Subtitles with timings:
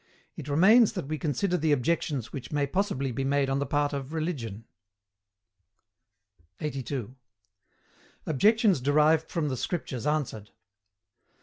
[0.35, 3.93] It remains that we consider the objections which may possibly be made on the part
[3.93, 4.65] of Religion.
[6.59, 7.15] 82.
[8.25, 10.49] OBJECTIONS DERIVED FROM THE SCRIPTURES ANSWERED.